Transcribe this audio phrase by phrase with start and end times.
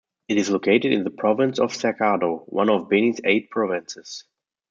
[0.27, 4.23] It is located in the province of Cercado, one of Beni's eight provinces.